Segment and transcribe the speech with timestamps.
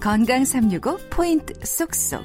[0.00, 2.24] 건강 365 포인트 쏙쏙.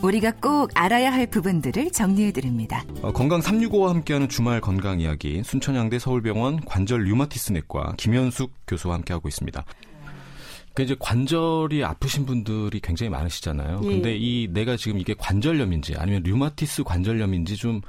[0.00, 2.84] 우리가 꼭 알아야 할 부분들을 정리해 드립니다.
[3.02, 9.26] 어, 건강 365와 함께하는 주말 건강 이야기 순천향대 서울병원 관절 류마티스 내과 김현숙 교수와 함께하고
[9.26, 9.64] 있습니다.
[10.72, 13.80] 그 이제 관절이 아프신 분들이 굉장히 많으시잖아요.
[13.82, 13.88] 예.
[13.88, 17.80] 근데 이 내가 지금 이게 관절염인지 아니면 류마티스 관절염인지 좀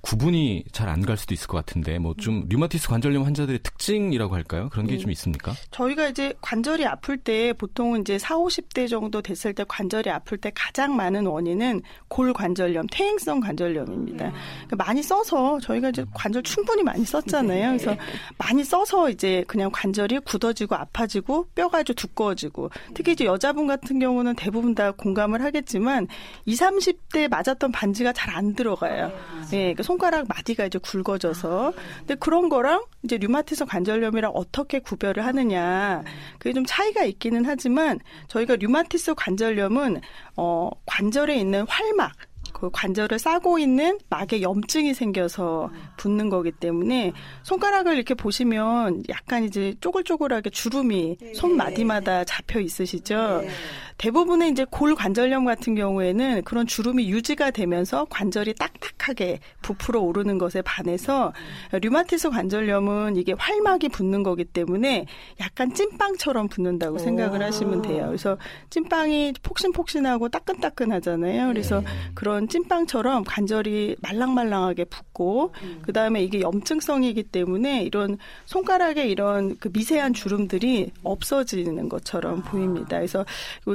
[0.00, 4.68] 구분이 잘 안 갈 수도 있을 것 같은데 뭐 좀 류마티스 관절염 환자들의 특징이라고 할까요?
[4.70, 4.98] 그런 게 예.
[4.98, 5.52] 좀 있습니까?
[5.70, 10.50] 저희가 이제 관절이 아플 때 보통은 이제 4, 50대 정도 됐을 때 관절이 아플 때
[10.54, 14.32] 가장 많은 원인은 골관절염, 퇴행성 관절염입니다.
[14.66, 17.68] 그러니까 많이 써서 저희가 이제 관절 충분히 많이 썼잖아요.
[17.76, 17.96] 그래서
[18.38, 24.34] 많이 써서 이제 그냥 관절이 굳어지고 아파지고 뼈가 아주 두꺼워지고 특히 이제 여자분 같은 경우는
[24.36, 26.06] 대부분 다 공감을 하겠지만
[26.46, 29.10] 20, 30대 맞았던 반지가 잘 안 들어가요.
[29.52, 31.72] 예, 그러니까 손가락 마디가 이제 굵어져서.
[32.00, 36.02] 근데 그런 거랑 이제 류마티스 관절염이랑 어떻게 구별을 하느냐.
[36.38, 40.02] 그게 좀 차이가 있기는 하지만 저희가 류마티스 관절염은
[40.36, 42.12] 어 관절에 있는 활막
[42.52, 49.74] 그 관절을 싸고 있는 막에 염증이 생겨서 붓는 거기 때문에 손가락을 이렇게 보시면 약간 이제
[49.80, 53.42] 쪼글쪼글하게 주름이 손마디마다 잡혀 있으시죠.
[53.98, 60.38] 대부분의 이제 골 관절염 같은 경우에는 그런 주름이 유지가 되면서 관절이 딱딱 하게 부풀어 오르는
[60.38, 61.32] 것에 반해서
[61.72, 65.06] 류마티스 관절염은 이게 활막이 붙는 거기 때문에
[65.40, 68.06] 약간 찐빵처럼 붙는다고 생각을 하시면 돼요.
[68.06, 68.36] 그래서
[68.70, 71.48] 찐빵이 폭신폭신하고 따끈따끈하잖아요.
[71.48, 71.82] 그래서
[72.14, 80.92] 그런 찐빵처럼 관절이 말랑말랑하게 붙고 그다음에 이게 염증성이기 때문에 이런 손가락에 이런 그 미세한 주름들이
[81.02, 82.98] 없어지는 것처럼 보입니다.
[82.98, 83.24] 그래서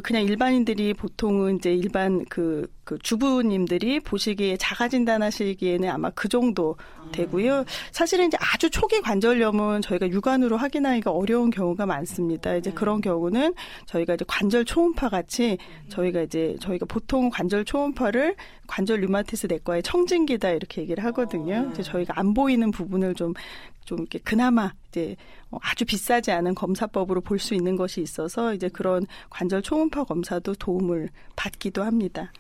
[0.03, 4.57] 그냥 일반인들이 보통은 이제 일반 그, 그 주부님들이 보시기에
[4.89, 6.75] 진 단하시기에는 아마 그 정도
[7.11, 7.65] 되고요.
[7.91, 12.55] 사실은 이제 아주 초기 관절염은 저희가 육안으로 확인하기가 어려운 경우가 많습니다.
[12.55, 13.53] 이제 그런 경우는
[13.85, 15.57] 저희가 이제 관절 초음파 같이
[15.89, 18.35] 저희가 이제 저희가 보통 관절 초음파를
[18.67, 21.69] 관절 류마티스 내과의 청진기다 이렇게 얘기를 하거든요.
[21.71, 25.15] 이제 저희가 안 보이는 부분을 좀좀 이렇게 그나마 이제
[25.51, 30.55] 어, 아주 비싸지 않은 검사법으로 볼 수 있는 것이 있어서 이제 그런 관절 초음파 검사도
[30.55, 32.31] 도움을 받기도 합니다.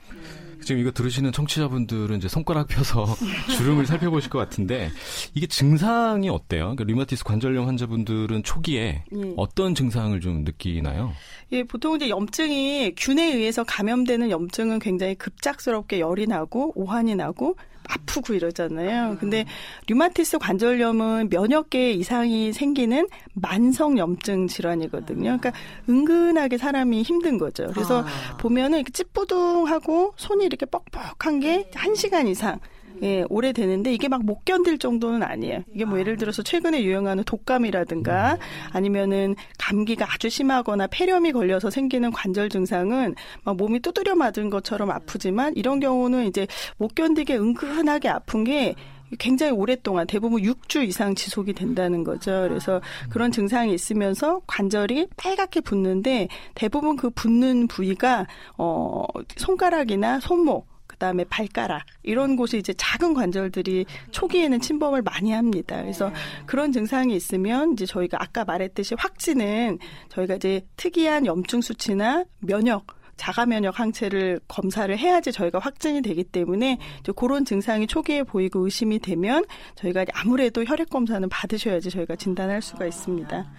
[0.63, 3.05] 지금 이거 들으시는 청취자분들은 이제 손가락 펴서
[3.57, 4.91] 주름을 살펴보실 것 같은데
[5.33, 6.75] 이게 증상이 어때요?
[6.75, 9.33] 그러니까 류마티스 관절염 환자분들은 초기에 예.
[9.37, 11.13] 어떤 증상을 좀 느끼나요?
[11.51, 17.55] 예, 보통 이제 염증이 균에 의해서 감염되는 염증은 굉장히 급작스럽게 열이 나고 오한이 나고
[17.89, 19.17] 아프고 이러잖아요.
[19.19, 19.45] 근데
[19.87, 25.37] 류마티스 관절염은 면역계 이상이 생기는 만성 염증 질환이거든요.
[25.39, 25.51] 그러니까
[25.89, 27.67] 은근하게 사람이 힘든 거죠.
[27.73, 28.05] 그래서
[28.39, 32.59] 보면은 이렇게 찌뿌둥하고 손이 이렇게 뻑뻑한 게 한 시간 이상
[33.03, 35.63] 예, 오래 되는데 이게 막 못 견딜 정도는 아니에요.
[35.73, 38.37] 이게 뭐 예를 들어서 최근에 유행하는 독감이라든가
[38.71, 45.53] 아니면은 감기가 아주 심하거나 폐렴이 걸려서 생기는 관절 증상은 막 몸이 두드려 맞은 것처럼 아프지만
[45.55, 46.47] 이런 경우는 이제
[46.77, 48.75] 못 견디게 은근하게 아픈 게
[49.19, 52.45] 굉장히 오랫동안 대부분 6주 이상 지속이 된다는 거죠.
[52.47, 58.25] 그래서 그런 증상이 있으면서 관절이 빨갛게 붓는데 대부분 그 붓는 부위가
[58.57, 59.05] 어
[59.37, 60.72] 손가락이나 손목
[61.03, 65.81] 그다음에 발가락 이런 곳이 이제 작은 관절들이 초기에는 침범을 많이 합니다.
[65.81, 66.11] 그래서
[66.45, 72.87] 그런 증상이 있으면 이제 저희가 아까 말했듯이 확진은 저희가 이제 특이한 염증 수치나 면역
[73.17, 78.99] 자가 면역 항체를 검사를 해야지 저희가 확진이 되기 때문에 이제 그런 증상이 초기에 보이고 의심이
[78.99, 79.43] 되면
[79.75, 83.51] 저희가 아무래도 혈액 검사는 받으셔야지 저희가 진단할 수가 있습니다.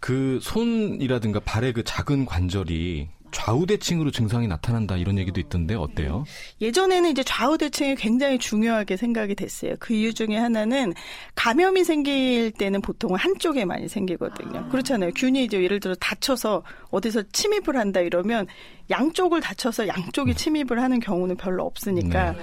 [0.00, 6.24] 그 손이라든가 발의 그 작은 관절이 좌우대칭으로 증상이 나타난다 이런 얘기도 있던데 어때요?
[6.60, 9.74] 예전에는 이제 좌우대칭이 굉장히 중요하게 생각이 됐어요.
[9.78, 10.94] 그 이유 중에 하나는
[11.34, 14.68] 감염이 생길 때는 보통 한쪽에 많이 생기거든요.
[14.68, 15.12] 그렇잖아요.
[15.14, 18.46] 균이 이제 예를 들어 다쳐서 어디서 침입을 한다 이러면
[18.90, 22.34] 양쪽을 다쳐서 양쪽이 침입을 하는 경우는 별로 없으니까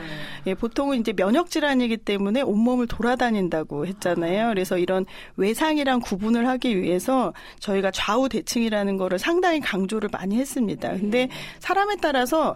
[0.48, 4.50] 예, 보통은 이제 면역 질환이기 때문에 온몸을 돌아다닌다고 했잖아요.
[4.50, 5.06] 그래서 이런
[5.38, 10.90] 외상이랑 구분을 하기 위해서 저희가 좌우 대칭이라는 거를 상당히 강조를 많이 했습니다.
[10.92, 12.56] 근데 사람에 따라서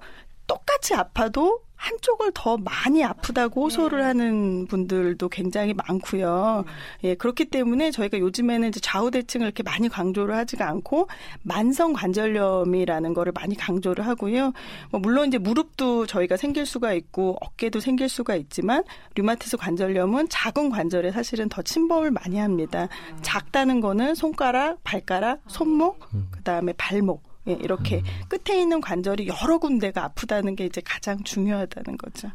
[0.50, 6.66] 똑같이 아파도 한쪽을 더 많이 아프다고 호소를 하는 분들도 굉장히 많고요.
[7.06, 11.08] 예, 그렇기 때문에 저희가 요즘에는 이제 좌우 대칭을 이렇게 많이 강조를 하지가 않고
[11.42, 14.52] 만성 관절염이라는 거를 많이 강조를 하고요.
[14.92, 18.84] 뭐 물론 이제 무릎도 저희가 생길 수가 있고 어깨도 생길 수가 있지만
[19.16, 22.90] 류마티스 관절염은 작은 관절에 사실은 더 침범을 많이 합니다.
[23.22, 26.00] 작다는 거는 손가락, 발가락, 손목,
[26.32, 32.30] 그다음에 발목 예, 이렇게 끝에 있는 관절이 여러 군데가 아프다는 게 이제 가장 중요하다는 거죠.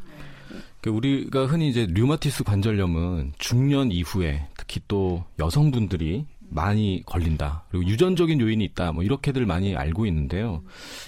[0.81, 7.65] 그 우리가 흔히 이제 류마티스 관절염은 중년 이후에 특히 또 여성분들이 많이 걸린다.
[7.71, 8.93] 그리고 유전적인 요인이 있다.
[8.93, 10.63] 뭐 이렇게들 많이 알고 있는데요.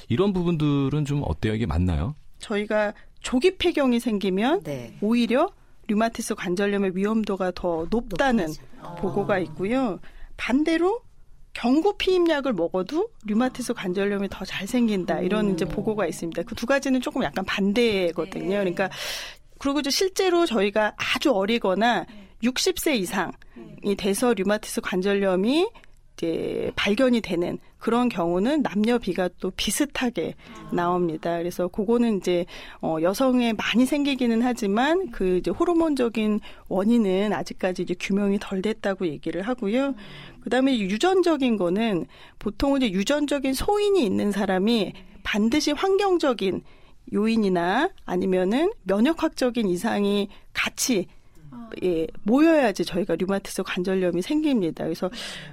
[0.09, 1.55] 이런 부분들은 좀 어때요?
[1.55, 2.15] 이게 맞나요?
[2.39, 4.97] 저희가 조기 폐경이 생기면 네.
[5.01, 5.51] 오히려
[5.89, 10.01] 류마티스 관절염의 위험도가 더 높다는 높아지- 보고가 있고요.
[10.37, 11.01] 반대로
[11.57, 16.43] 경구 피임약을 먹어도 류마티스 관절염이 더 잘 생긴다 이런 이제 보고가 있습니다.
[16.43, 18.59] 그 두 가지는 조금 약간 반대거든요.
[18.59, 18.91] 그러니까
[19.59, 22.05] 그리고 이제 실제로 저희가 아주 어리거나
[22.43, 25.67] 60세 이상이 돼서 류마티스 관절염이
[26.17, 30.35] 이제 발견이 되는 그런 경우는 남녀 비가 또 비슷하게
[30.73, 31.39] 나옵니다.
[31.39, 32.47] 그래서 그거는 이제
[32.81, 39.43] 어 여성에 많이 생기기는 하지만 그 이제 호르몬적인 원인은 아직까지 이제 규명이 덜 됐다고 얘기를
[39.43, 39.95] 하고요.
[40.41, 42.07] 그다음에 유전적인 거는
[42.39, 46.63] 보통 이제 유전적인 소인이 있는 사람이 반드시 환경적인
[47.13, 51.07] 요인이나 아니면은 면역학적인 이상이 같이
[51.83, 54.85] 예, 모여야지 저희가 류마티스 관절염이 생깁니다.
[54.85, 55.11] 그래서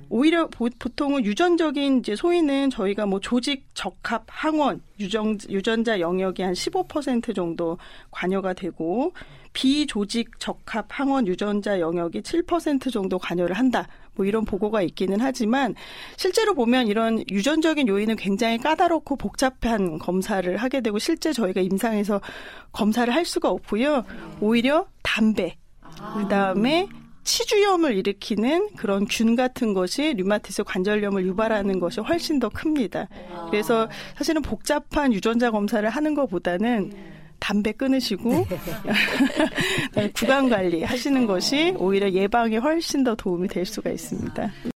[0.09, 6.53] 오히려 보, 보통은 유전적인 이제 소위는 저희가 뭐 조직 적합 항원 유전 유전자 영역이 한
[6.53, 7.77] 15% 정도
[8.11, 9.13] 관여가 되고
[9.53, 13.87] 비조직 적합 항원 유전자 영역이 7% 정도 관여를 한다.
[14.15, 15.73] 뭐 이런 보고가 있기는 하지만
[16.17, 22.21] 실제로 보면 이런 유전적인 요인은 굉장히 까다롭고 복잡한 검사를 하게 되고 실제 저희가 임상에서
[22.71, 24.03] 검사를 할 수가 없고요.
[24.39, 25.55] 오히려 담배
[26.17, 26.87] 그다음에
[27.23, 33.07] 치주염을 일으키는 그런 균 같은 것이 류마티스 관절염을 유발하는 것이 훨씬 더 큽니다.
[33.49, 33.87] 그래서
[34.17, 38.45] 사실은 복잡한 유전자 검사를 하는 것보다는 담배 끊으시고
[40.15, 44.51] 구강 관리 하시는 것이 오히려 예방에 훨씬 더 도움이 될 수가 있습니다.